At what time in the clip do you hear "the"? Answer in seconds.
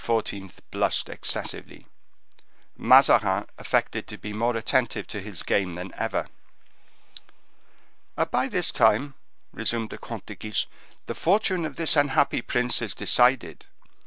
9.91-9.99, 11.05-11.13